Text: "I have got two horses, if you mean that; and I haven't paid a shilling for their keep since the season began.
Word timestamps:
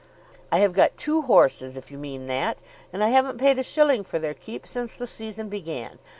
"I 0.51 0.57
have 0.61 0.73
got 0.73 0.97
two 0.97 1.21
horses, 1.21 1.77
if 1.77 1.91
you 1.91 1.99
mean 1.99 2.25
that; 2.25 2.57
and 2.91 3.03
I 3.03 3.09
haven't 3.09 3.37
paid 3.37 3.59
a 3.59 3.63
shilling 3.63 4.03
for 4.03 4.17
their 4.17 4.33
keep 4.33 4.65
since 4.65 4.97
the 4.97 5.05
season 5.05 5.47
began. 5.47 5.99